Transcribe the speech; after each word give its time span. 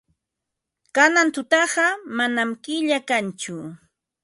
Kanan 0.95 1.27
tutaqa 1.35 1.87
manam 2.17 2.49
killa 2.63 2.97
kanchu. 3.09 3.55